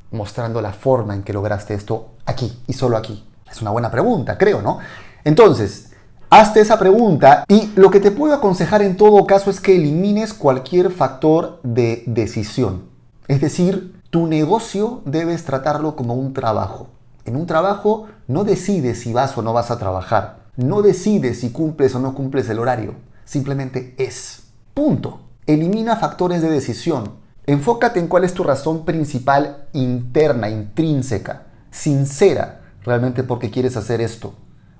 mostrando 0.09 0.59
la 0.59 0.73
forma 0.73 1.13
en 1.13 1.21
que 1.21 1.33
lograste 1.33 1.75
esto 1.75 2.15
aquí 2.25 2.59
y 2.65 2.73
solo 2.73 2.97
aquí? 2.97 3.27
Es 3.51 3.61
una 3.61 3.71
buena 3.71 3.91
pregunta, 3.91 4.37
creo, 4.37 4.61
¿no? 4.61 4.79
Entonces, 5.23 5.91
hazte 6.29 6.61
esa 6.61 6.79
pregunta 6.79 7.43
y 7.47 7.71
lo 7.75 7.91
que 7.91 7.99
te 7.99 8.11
puedo 8.11 8.33
aconsejar 8.33 8.81
en 8.81 8.95
todo 8.95 9.25
caso 9.27 9.49
es 9.49 9.59
que 9.59 9.75
elimines 9.75 10.33
cualquier 10.33 10.91
factor 10.91 11.59
de 11.63 12.03
decisión. 12.07 12.83
Es 13.27 13.41
decir, 13.41 14.01
tu 14.09 14.27
negocio 14.27 15.01
debes 15.05 15.43
tratarlo 15.43 15.95
como 15.95 16.15
un 16.15 16.33
trabajo. 16.33 16.87
En 17.25 17.35
un 17.35 17.45
trabajo 17.45 18.07
no 18.27 18.43
decides 18.43 18.99
si 19.01 19.13
vas 19.13 19.37
o 19.37 19.41
no 19.41 19.53
vas 19.53 19.69
a 19.71 19.77
trabajar. 19.77 20.41
No 20.57 20.81
decides 20.81 21.39
si 21.39 21.51
cumples 21.51 21.93
o 21.95 21.99
no 21.99 22.13
cumples 22.13 22.49
el 22.49 22.59
horario. 22.59 22.95
Simplemente 23.25 23.95
es. 23.97 24.43
Punto. 24.73 25.21
Elimina 25.45 25.95
factores 25.97 26.41
de 26.41 26.49
decisión. 26.49 27.13
Enfócate 27.45 27.99
en 27.99 28.07
cuál 28.07 28.23
es 28.23 28.33
tu 28.33 28.43
razón 28.43 28.85
principal 28.85 29.65
interna, 29.73 30.49
intrínseca, 30.49 31.43
sincera, 31.71 32.60
realmente 32.83 33.23
porque 33.23 33.51
quieres 33.51 33.77
hacer 33.77 34.01
esto. 34.01 34.33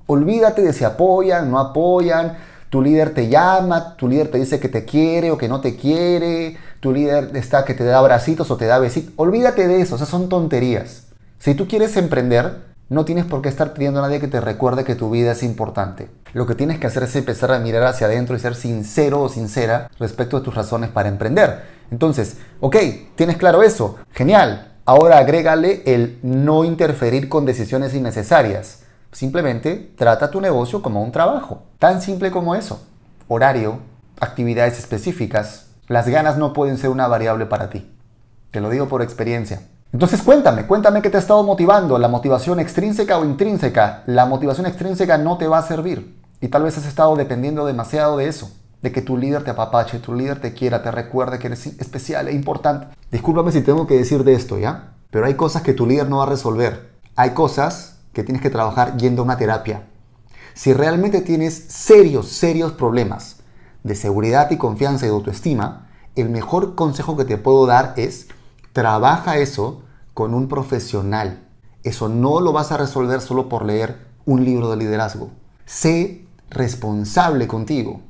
Olvídate 0.08 0.62
de 0.62 0.74
si 0.74 0.84
apoyan, 0.84 1.50
no 1.51 1.60
apoyan, 1.60 2.38
tu 2.70 2.81
líder 2.81 3.13
te 3.13 3.27
llama, 3.27 3.96
tu 3.98 4.08
líder 4.08 4.29
te 4.29 4.38
dice 4.38 4.60
que 4.60 4.70
te 4.70 4.86
quiere 4.86 5.31
o 5.31 5.38
que 5.38 5.48
no 5.48 5.62
te 5.62 5.75
quiere, 5.75 6.58
tu 6.79 6.93
líder 6.93 7.36
está 7.36 7.65
que 7.65 7.74
te 7.74 7.84
da 7.84 8.00
abracitos 8.00 8.50
o 8.50 8.58
te 8.58 8.65
da 8.65 8.79
besitos. 8.79 9.13
Olvídate 9.17 9.67
de 9.67 9.81
eso, 9.81 9.96
o 9.96 9.98
son 9.98 10.29
tonterías. 10.29 11.08
Si 11.38 11.53
tú 11.53 11.67
quieres 11.67 11.98
emprender, 11.98 12.72
no 12.88 13.05
tienes 13.05 13.25
por 13.25 13.41
qué 13.41 13.50
estar 13.50 13.74
pidiendo 13.74 14.00
a 14.00 14.03
nadie 14.03 14.20
que 14.20 14.27
te 14.27 14.41
recuerde 14.41 14.84
que 14.84 14.96
tu 14.96 15.10
vida 15.10 15.31
es 15.31 15.43
importante. 15.43 16.10
Lo 16.34 16.46
que 16.46 16.55
tienes 16.55 16.79
que 16.79 16.88
hacer 16.88 17.03
es 17.03 17.15
empezar 17.15 17.51
a 17.51 17.60
mirar 17.60 17.84
hacia 17.84 18.08
adentro 18.08 18.36
y 18.36 18.39
ser 18.39 18.55
sincero 18.55 19.22
o 19.22 19.29
sincera 19.29 19.89
respecto 20.00 20.38
a 20.38 20.43
tus 20.43 20.55
razones 20.55 20.89
para 20.89 21.10
emprender. 21.10 21.63
Entonces, 21.91 22.38
ok, 22.62 22.75
tienes 23.15 23.38
claro 23.38 23.63
eso, 23.63 23.98
genial. 24.12 24.71
Ahora 24.85 25.19
agrégale 25.19 25.83
el 25.85 26.17
no 26.23 26.65
interferir 26.65 27.29
con 27.29 27.45
decisiones 27.45 27.93
innecesarias. 27.93 28.79
Simplemente 29.11 29.93
trata 29.95 30.31
tu 30.31 30.41
negocio 30.41 30.81
como 30.81 31.03
un 31.03 31.11
trabajo. 31.11 31.63
Tan 31.77 32.01
simple 32.01 32.31
como 32.31 32.55
eso. 32.55 32.81
Horario, 33.27 33.79
actividades 34.19 34.79
específicas. 34.79 35.67
Las 35.88 36.07
ganas 36.07 36.38
no 36.38 36.53
pueden 36.53 36.79
ser 36.79 36.89
una 36.89 37.07
variable 37.07 37.45
para 37.45 37.69
ti. 37.69 37.93
Te 38.50 38.59
lo 38.59 38.71
digo 38.71 38.88
por 38.88 39.03
experiencia. 39.03 39.61
Entonces 39.93 40.23
cuéntame, 40.23 40.65
cuéntame 40.65 41.01
qué 41.03 41.09
te 41.09 41.17
ha 41.17 41.19
estado 41.19 41.43
motivando, 41.43 42.00
la 42.00 42.07
motivación 42.07 42.59
extrínseca 42.59 43.19
o 43.19 43.25
intrínseca. 43.25 44.01
La 44.07 44.25
motivación 44.25 44.65
extrínseca 44.65 45.19
no 45.19 45.38
te 45.38 45.47
va 45.47 45.59
a 45.59 45.63
servir 45.63 46.17
y 46.39 46.47
tal 46.47 46.63
vez 46.63 46.77
has 46.77 46.88
estado 46.88 47.15
dependiendo 47.15 47.65
demasiado 47.65 48.17
de 48.17 48.27
eso 48.27 48.51
de 48.81 48.91
que 48.91 49.01
tu 49.01 49.17
líder 49.17 49.43
te 49.43 49.51
apapache, 49.51 50.00
tu 50.00 50.13
líder 50.13 50.41
te 50.41 50.53
quiera, 50.53 50.81
te 50.81 50.91
recuerde 50.91 51.39
que 51.39 51.47
eres 51.47 51.65
especial 51.67 52.27
e 52.27 52.33
importante. 52.33 52.88
Discúlpame 53.11 53.51
si 53.51 53.61
tengo 53.61 53.88
que 53.88 53.97
decir 53.97 54.23
de 54.23 54.33
esto, 54.33 54.57
¿ya? 54.57 54.93
Pero 55.11 55.25
hay 55.25 55.35
cosas 55.35 55.61
que 55.61 55.73
tu 55.73 55.85
líder 55.85 56.09
no 56.09 56.17
va 56.17 56.23
a 56.23 56.29
resolver. 56.29 56.91
Hay 57.15 57.31
cosas 57.31 58.00
que 58.13 58.23
tienes 58.23 58.41
que 58.41 58.50
trabajar 58.50 58.97
yendo 58.97 59.21
a 59.21 59.25
una 59.25 59.38
terapia. 59.38 59.83
Si 60.53 60.73
realmente 60.73 61.21
tienes 61.21 61.53
serios, 61.53 62.27
serios 62.27 62.73
problemas 62.73 63.38
de 63.83 63.95
seguridad 63.95 64.51
y 64.51 64.57
confianza 64.57 65.05
y 65.05 65.09
de 65.09 65.15
autoestima, 65.15 65.88
el 66.15 66.29
mejor 66.29 66.75
consejo 66.75 67.15
que 67.15 67.25
te 67.25 67.38
puedo 67.38 67.65
dar 67.65 67.93
es 67.97 68.27
trabaja 68.73 69.38
eso 69.38 69.83
con 70.13 70.33
un 70.33 70.47
profesional. 70.47 71.47
Eso 71.83 72.09
no 72.09 72.41
lo 72.41 72.53
vas 72.53 72.71
a 72.71 72.77
resolver 72.77 73.21
solo 73.21 73.50
por 73.50 73.65
leer 73.65 73.97
un 74.25 74.45
libro 74.45 74.69
de 74.69 74.77
liderazgo. 74.77 75.31
Sé 75.65 76.25
responsable 76.50 77.47
contigo. 77.47 78.01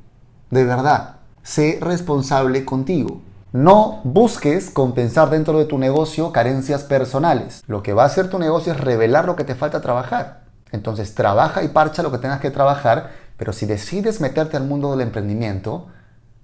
De 0.51 0.65
verdad, 0.65 1.15
sé 1.43 1.79
responsable 1.81 2.65
contigo. 2.65 3.21
No 3.53 4.01
busques 4.03 4.69
compensar 4.69 5.29
dentro 5.29 5.57
de 5.57 5.65
tu 5.65 5.77
negocio 5.77 6.33
carencias 6.33 6.83
personales. 6.83 7.63
Lo 7.67 7.81
que 7.81 7.93
va 7.93 8.03
a 8.03 8.07
hacer 8.07 8.29
tu 8.29 8.37
negocio 8.37 8.73
es 8.73 8.79
revelar 8.79 9.25
lo 9.25 9.37
que 9.37 9.45
te 9.45 9.55
falta 9.55 9.79
trabajar. 9.79 10.43
Entonces 10.73 11.15
trabaja 11.15 11.63
y 11.63 11.69
parcha 11.69 12.03
lo 12.03 12.11
que 12.11 12.17
tengas 12.17 12.41
que 12.41 12.51
trabajar, 12.51 13.11
pero 13.37 13.53
si 13.53 13.65
decides 13.65 14.19
meterte 14.19 14.57
al 14.57 14.67
mundo 14.67 14.91
del 14.91 15.01
emprendimiento, 15.01 15.87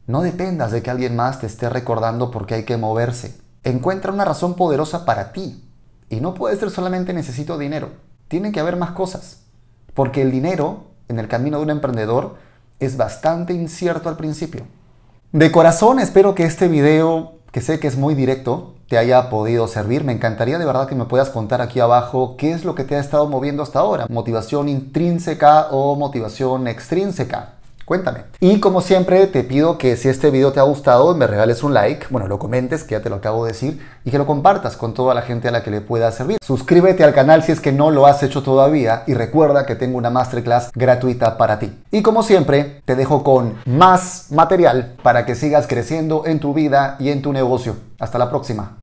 no 0.06 0.22
dependas 0.22 0.72
de 0.72 0.82
que 0.82 0.90
alguien 0.90 1.18
más 1.18 1.42
te 1.42 1.48
esté 1.48 1.70
recordando 1.70 2.32
por 2.32 2.46
qué 2.46 2.56
hay 2.56 2.64
que 2.64 2.78
moverse. 2.78 3.38
Encuentra 3.66 4.14
una 4.14 4.24
razón 4.24 4.56
poderosa 4.56 5.04
para 5.04 5.34
ti. 5.34 5.70
Y 6.10 6.22
no 6.22 6.34
puede 6.34 6.56
ser 6.56 6.70
solamente 6.70 7.12
necesito 7.12 7.58
dinero. 7.58 7.90
Tiene 8.30 8.54
que 8.54 8.62
haber 8.62 8.78
más 8.78 8.92
cosas. 8.92 9.42
Porque 9.94 10.22
el 10.22 10.32
dinero 10.32 10.86
en 11.10 11.20
el 11.20 11.28
camino 11.28 11.58
de 11.58 11.64
un 11.64 11.70
emprendedor 11.72 12.47
es 12.80 12.98
bastante 12.98 13.54
incierto 13.54 14.10
al 14.10 14.18
principio. 14.18 14.64
De 15.32 15.52
corazón 15.52 16.00
espero 16.00 16.36
que 16.36 16.46
este 16.46 16.68
video, 16.68 17.34
que 17.52 17.62
sé 17.62 17.80
que 17.80 17.88
es 17.88 17.98
muy 17.98 18.16
directo, 18.16 18.76
te 18.88 18.98
haya 18.98 19.30
podido 19.30 19.68
servir. 19.68 20.04
Me 20.04 20.14
encantaría 20.14 20.58
de 20.58 20.66
verdad 20.66 20.88
que 20.88 20.96
me 20.96 21.06
puedas 21.06 21.30
contar 21.30 21.62
aquí 21.62 21.80
abajo 21.80 22.36
qué 22.38 22.52
es 22.52 22.64
lo 22.64 22.76
que 22.76 22.84
te 22.84 22.96
ha 22.96 23.00
estado 23.00 23.28
moviendo 23.28 23.64
hasta 23.64 23.80
ahora. 23.80 24.08
Motivación 24.10 24.70
intrínseca 24.70 25.68
o 25.72 25.96
motivación 25.96 26.68
extrínseca. 26.68 27.57
Cuéntame. 27.88 28.26
Y 28.42 28.60
como 28.60 28.82
siempre, 28.82 29.28
te 29.28 29.46
pido 29.46 29.78
que 29.78 29.96
si 29.96 30.10
este 30.10 30.30
video 30.30 30.52
te 30.52 30.60
ha 30.60 30.64
gustado, 30.64 31.16
me 31.16 31.26
regales 31.26 31.64
un 31.64 31.74
like, 31.74 32.08
bueno, 32.10 32.28
lo 32.28 32.38
comentes, 32.38 32.84
que 32.84 32.96
ya 32.96 33.02
te 33.02 33.10
lo 33.10 33.16
acabo 33.16 33.46
de 33.46 33.54
decir, 33.54 33.82
y 34.04 34.12
que 34.12 34.18
lo 34.18 34.26
compartas 34.26 34.76
con 34.76 34.94
toda 34.94 35.14
la 35.14 35.22
gente 35.22 35.48
a 35.48 35.52
la 35.52 35.64
que 35.64 35.72
le 35.72 35.80
pueda 35.80 36.12
servir. 36.12 36.38
Suscríbete 36.46 37.06
al 37.06 37.14
canal 37.14 37.44
si 37.44 37.54
es 37.54 37.62
que 37.62 37.72
no 37.72 37.90
lo 37.90 38.06
has 38.06 38.22
hecho 38.24 38.44
todavía 38.44 39.04
y 39.08 39.14
recuerda 39.14 39.66
que 39.66 39.76
tengo 39.76 39.98
una 39.98 40.10
masterclass 40.10 40.70
gratuita 40.74 41.38
para 41.38 41.60
ti. 41.60 41.82
Y 41.90 42.02
como 42.02 42.24
siempre, 42.24 42.82
te 42.84 42.98
dejo 42.98 43.24
con 43.24 43.56
más 43.66 44.34
material 44.34 44.98
para 45.02 45.26
que 45.26 45.36
sigas 45.36 45.66
creciendo 45.66 46.24
en 46.26 46.42
tu 46.42 46.54
vida 46.54 46.98
y 47.00 47.12
en 47.12 47.22
tu 47.22 47.32
negocio. 47.32 47.78
Hasta 48.00 48.18
la 48.18 48.30
próxima. 48.30 48.80